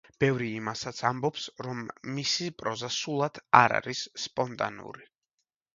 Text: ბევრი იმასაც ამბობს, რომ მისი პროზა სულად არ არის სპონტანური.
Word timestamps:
ბევრი 0.21 0.45
იმასაც 0.59 1.01
ამბობს, 1.09 1.43
რომ 1.67 1.83
მისი 2.15 2.49
პროზა 2.63 2.93
სულად 2.97 3.41
არ 3.61 3.79
არის 3.83 4.05
სპონტანური. 4.27 5.09